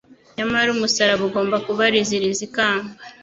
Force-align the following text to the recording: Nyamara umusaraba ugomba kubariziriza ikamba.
Nyamara 0.37 0.69
umusaraba 0.75 1.21
ugomba 1.29 1.57
kubariziriza 1.65 2.41
ikamba. 2.47 2.91